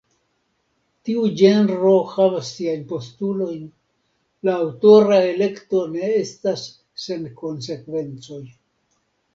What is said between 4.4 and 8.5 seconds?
la aŭtora elekto ne estas sen konsekvencoj.